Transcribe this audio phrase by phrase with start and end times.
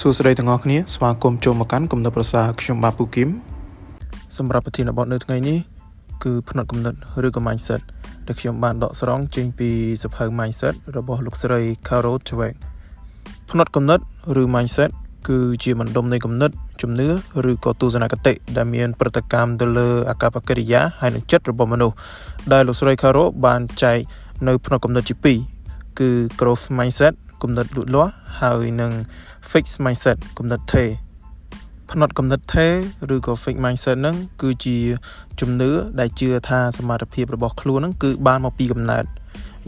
[0.00, 3.28] សួស្តីទាំងអស់គ្នាស្វាគមន៍ចូលមកកាន់គំនិតប្រសាខ្ញុំបាទពូគឹម
[4.36, 5.58] សម្រាប់ប្រធានបទនៅថ្ងៃនេះ
[6.24, 6.94] គឺផ្នែកគំនិត
[7.26, 7.80] ឬក៏ mindset
[8.26, 9.70] ដែលខ្ញុំបានដកស្រង់ចេញពី
[10.02, 12.54] សភៅ mindset របស់លោកស្រី Carol Dweck
[13.50, 14.00] ផ្នែកគំនិត
[14.40, 14.90] ឬ mindset
[15.28, 16.50] គឺជាបណ្ដុំនៃគំនិត
[16.82, 17.08] ជំនឿ
[17.50, 21.96] ឬក៏ទស្សនគតិដែលមានប្រតិកម្មទៅលើអាកប្បកិរិយាហើយនិងចិត្តរបស់មនុស្ស
[22.52, 23.98] ដែលលោកស្រី Carol បានចែក
[24.48, 25.38] នៅផ្នែកគំនិតជាពីរ
[25.98, 28.92] គឺ growth mindset គំនិតលូតលាស់ហើយនឹង
[29.50, 30.84] fix mindset គំនិតថេ
[31.90, 32.68] ផ្នត់គំនិតថេ
[33.14, 34.78] ឬក៏ fix mindset ហ្នឹងគឺជា
[35.40, 39.04] ជំនឿដែលជឿថាសមត្ថភាពរបស់ខ្លួនហ្នឹងគឺបានមកពីកំណើត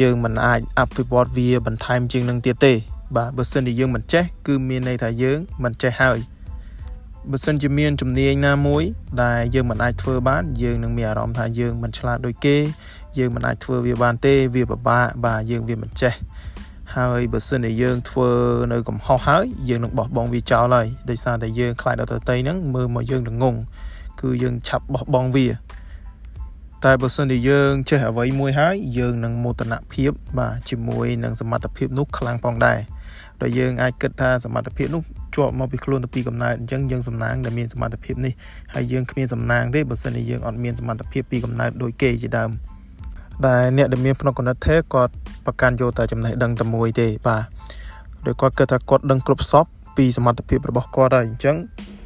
[0.00, 2.72] យើងមិនអាចអភិវឌ្ឍវាបន្ថែមជាងនឹងទៀតទេ
[3.16, 6.18] បាទបើសិនជាយើងមិនចេះគឺមានន័យថាយើងមិនចេះហើយ
[7.30, 8.82] បើសិនជាមានជំនាញណាមួយ
[9.22, 12.56] ដែលយើងមិនអាចធ្វើបានយើងនឹងមានអារម្មណ៍ថាយើងមិនឆ្លាតដូចគេ
[13.18, 16.14] យើងមិនអាចធ្វើវាបានទេវាពិបាកបាទយើងវាមិនចេះ
[16.96, 18.30] ហើយបើសិនជាយើងធ្វើ
[18.72, 23.54] នៅកំហុសហើយយើងនឹងបោះបង់វាចោលហើយដោយសារតែយើងខ្លាចដល់ទៅតីហ្នឹងមើលមកយើងល្ងង
[24.20, 25.46] គឺយើងឆាប់បោះបង់វា
[26.84, 32.78] តែបើសិនជាយើងចេះអ្វីមួយហើយយើងនឹងមោទនភាពបាទជាមួយនឹងសមត្ថភាពនោះខ្លាំងផងដែរ
[33.42, 35.02] ដោយយើងអាចគិតថាសមត្ថភាពនោះ
[35.36, 38.32] ជាប់មកពីខ្លួនទៅពីកំណើតអញ្ចឹងយើងសំណាងដែលមានសមត្ថភាពនេះ
[38.74, 42.50] ហើយយើងគ្មានសំណាងទេបើសិនជាយើងអត់មានសមត្ថភាពពីកំណើតដូចគេជាដើម
[43.46, 45.12] ដែលអ្នកដែលមានភ្នក់កណិតទេគាត់
[45.46, 47.44] ប្រកាន់យកតែចំណេះដឹងតែមួយទេបាទ
[48.26, 51.56] ដោយគាត់គិតថាគាត់ដឹងគ្រប់សពពីសមត្ថភាពរបស់គាត់ហើយអញ្ចឹង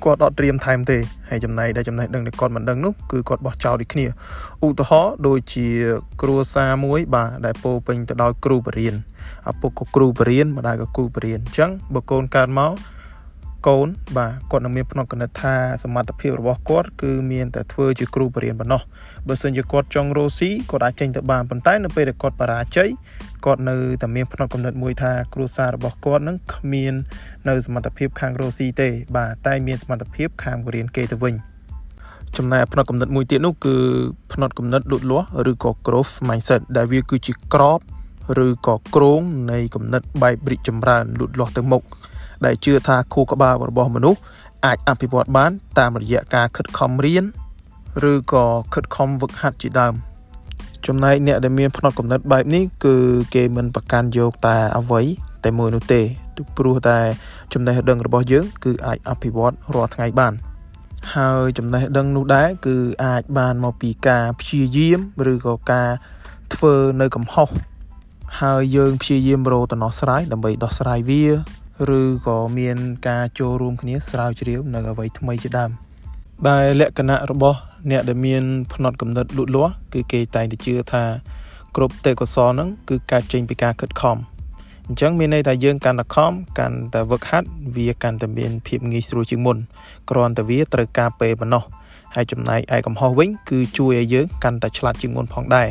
[0.05, 0.99] គាត់អត់ត្រៀមថែមទេ
[1.31, 4.07] ហើយចំណែកដែលចំណេះដឹងដែលគាត់មិនដឹងនោះគឺគាត់បោះចោលដូចគ្នា
[4.67, 5.67] ឧទាហរណ៍ដូចជា
[6.23, 12.73] គ្រួសារមួយ បាទដែលពោពេញទៅដោយគ្រូបរិញ្ញាឪពុកក៏គ្រូបរិញ្ញាម្ដាយក៏គ្រូបរិញ្ញាអញ្ចឹងបើកូនកើតមក
[13.67, 18.83] កូនបាទគាត់នឹងមានផ្នត់គណិតថាសមត្ថភាពរបស់គាត់គឺមានតែធ្វើជាគ្រូបរិញ្ញាប៉ុណ្ណោះ
[19.29, 22.89] បើសិនជាគាត់ចង់រស់ស៊ីគាត់អាចចេញទៅបានប៉ុន្តែនៅពេលដែលគាត់បរាជ័យ
[23.45, 26.95] គាត់នៅតែមានផ្នត់គំនិតមួយថាគ្រួសាររបស់គាត់នឹងគ្មាន
[27.49, 31.35] នៅសមត្ថភាពខាងរស់ស៊ីទេបាទតែមានសមត្ថភាពខាងបរិញ្ញាគេទៅវិញ
[32.37, 33.77] ចំណែកផ្នត់គំនិតមួយទៀតនោះគឺ
[34.33, 37.81] ផ្នត់គំនិតលូតលាស់ឬក៏ growth mindset ដែលវាគឺជាក្រប
[38.47, 39.21] ឬក៏គ្រោង
[39.53, 41.83] នៃគំនិតបែបរីកចម្រើនលូតលាស់ទៅមុខ
[42.47, 44.21] ដែលជឿថាខួរក្បាលរបស់មនុស្ស
[44.65, 47.25] អាចអភិវឌ្ឍបាន តាមរយៈការខិតខំរៀន
[48.11, 49.95] ឬក៏ខិតខំវឹកហាត់ជាដើម
[50.87, 52.97] ចំណែកអ្នកដែលមានផ្នត់កំណត់បែបនេះគឺ
[53.35, 55.03] គេមិនប្រកាន់យកតែអ្វី
[55.45, 56.01] តែមួយនោះទេ
[56.37, 56.99] ទព្រោះតែ
[57.53, 60.33] ចំណេះដឹងរបស់យើង គឺអាចអភិវឌ្ឍរាល់ថ្ងៃបាន
[61.15, 65.01] ហើយចំណេះដឹងនោះដែរគឺអាចបានមកពីការព្យាយាម
[65.33, 65.91] ឬក៏ការ
[66.55, 67.49] ធ្វើនៅកំហុស
[68.41, 71.25] ហើយយើងព្យាយាមរកដំណោះស្រាយដើម្បីដោះស្រាយវា
[71.99, 72.77] ឬក៏មាន
[73.09, 75.71] ការចូលរួមគ្នាស្រាវជ្រាវនៅអ្វីថ្មីជាដើម
[76.49, 77.59] ដែលលក្ខណៈរបស់
[77.91, 78.43] អ្នកដែលមាន
[78.73, 81.05] ផ្នត់កំណត់លូតលាស់គឺគេតែងតែជឿថា
[81.77, 84.17] គ្រប់ទេពកោសលហ្នឹងគឺកើតចេញពីការខិតខំ
[84.87, 89.57] អញ្ចឹងមានន័យថាយើងកាន់តែខំកាន់តែវឹកហាត់វាកាន់តែមានភាពងាយស្រួលជាងមុន
[90.11, 91.65] គ្រាន់តែវាត្រូវការពេលប៉ុណ្ណោះ
[92.15, 95.69] ហើយចំណែកឯកំហុសវិញគឺជួយឲ្យយើងកាន់តែឆ្លាតជាងមុនផងដែរ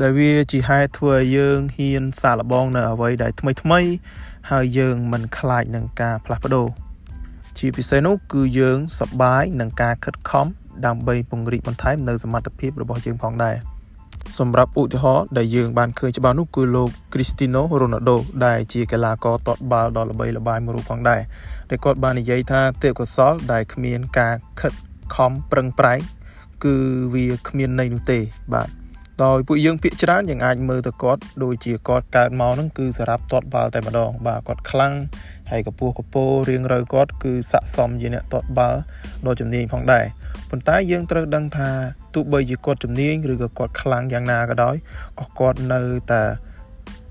[0.00, 3.80] ដែលវាជាហេតុធ្វើឲ្យយើងហ៊ានសាកល្បងនៅអ្វីដែលថ្មីថ្មី
[4.50, 6.66] ហើយយើងមិនខ្លាចនឹងការផ្លាស់ប្ដូរ
[7.58, 10.46] ជាពិសេសនោះគឺយើងសប្បាយនឹងការខិតខំ
[10.86, 13.56] ដើម្បីពង្រីកបន្ថែមនៅសមត្ថភាពរបស់យើងផងដែរ
[14.38, 18.16] សម្រាប់ឧទាហរណ៍ដែលយើងបានឃើញច្បាស់នោះគឺលោក Cristiano Ronaldo
[18.46, 21.20] ដែលជាកីឡាករទាត់បាល់ដ៏ល្បីល្បាញមួយរូបផងដែរ
[21.70, 24.72] ដែលគាត់បាននិយាយថាទេពកោសលដែលគ្មានការខិត
[25.14, 25.98] ខំប្រឹងប្រែង
[26.64, 26.76] គឺ
[27.14, 28.18] វាគ្មានន័យនោះទេ
[28.54, 28.79] បាទ
[29.24, 34.94] ដោយពួកយើងភាកច្រើនយើងអាចមើលទៅគាត់ដូចជាគាត់កើតមកហ្នឹងគឺសម្រាប់ទាត់បាល់តែម្ដង បាទគាត់ខ្លាំង
[35.50, 38.78] ហើយកពស់កពោរៀងរូវគាត់គឺស័កសមជាអ្នកទាត់បាល់
[39.26, 40.04] ដ៏ជំនាញផងដែរ
[40.50, 41.70] ប៉ុន្តែយើងត្រូវដឹងថា
[42.14, 44.76] ទោះបីជាគាត់ជំនាញឬក៏គាត់ខ្លាំងយ៉ាងណាក៏ដោយ
[45.20, 45.80] ក៏គាត់នៅ
[46.12, 46.22] តែ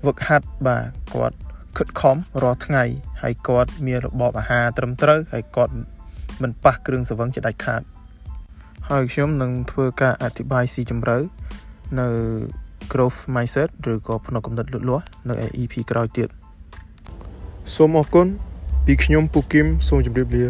[0.06, 0.84] វឹកហាត់បាទ
[1.14, 1.36] គាត់
[1.78, 2.84] ខិតខំរាល់ថ្ងៃ
[3.22, 5.74] ហើយគាត់មានរបបអាហារត្រឹមត្រូវហើយគាត់
[6.42, 7.82] មិនប៉ះគ្រឿងសង្វឹងជាដាច់ខាត
[8.90, 11.18] ហើយខ្ញុំនឹងធ្វើការអធិប្បាយស៊ីជម្រៅ
[11.98, 12.06] នៅ
[12.92, 16.28] growth mindset ឬក៏ផ្នែកកំណត់លូតលាស់នៅ EP ក្រោយទៀត
[17.74, 18.26] សូមអរគុណ
[18.86, 20.44] ពីខ្ញុំពូគឹមសូមជម្រាបលា